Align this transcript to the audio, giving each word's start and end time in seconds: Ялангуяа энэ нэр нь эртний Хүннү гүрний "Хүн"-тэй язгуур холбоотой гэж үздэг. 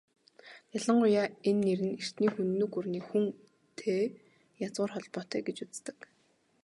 Ялангуяа 0.77 1.25
энэ 1.49 1.61
нэр 1.65 1.79
нь 1.87 1.97
эртний 2.01 2.31
Хүннү 2.33 2.65
гүрний 2.73 3.03
"Хүн"-тэй 3.09 4.03
язгуур 4.65 4.91
холбоотой 4.93 5.41
гэж 5.47 5.57
үздэг. 5.65 5.97